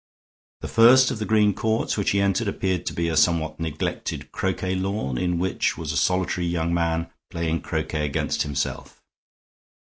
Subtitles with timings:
[0.61, 4.31] The first of the green courts which he entered appeared to be a somewhat neglected
[4.31, 9.03] croquet lawn, in which was a solitary young man playing croquet against himself.